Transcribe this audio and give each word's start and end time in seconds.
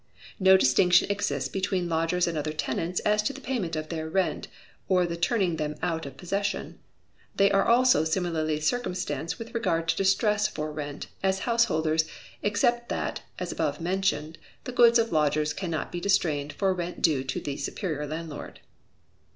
No 0.39 0.57
distinction 0.57 1.11
exists 1.11 1.47
between 1.47 1.87
lodgers 1.87 2.25
and 2.25 2.35
other 2.35 2.53
tenants 2.53 3.01
as 3.01 3.21
to 3.21 3.33
the 3.33 3.39
payment 3.39 3.75
of 3.75 3.89
their 3.89 4.09
rent, 4.09 4.47
or 4.89 5.05
the 5.05 5.15
turning 5.15 5.57
them 5.57 5.75
out 5.83 6.07
of 6.07 6.17
possession; 6.17 6.79
they 7.35 7.51
are 7.51 7.65
also 7.65 8.03
similarly 8.03 8.59
circumstanced 8.59 9.37
with 9.37 9.53
regard 9.53 9.87
to 9.89 9.95
distress 9.95 10.47
for 10.47 10.71
rent, 10.71 11.05
as 11.21 11.41
householders, 11.41 12.05
except 12.41 12.89
that 12.89 13.21
(as 13.37 13.51
above 13.51 13.79
mentioned) 13.79 14.39
the 14.63 14.71
goods 14.71 14.97
of 14.97 15.11
lodgers 15.11 15.53
cannot 15.53 15.91
be 15.91 15.99
distrained 16.01 16.51
for 16.53 16.73
rent 16.73 17.03
due 17.03 17.23
to 17.25 17.39
the 17.39 17.55
superior 17.57 18.07
landlord. 18.07 18.59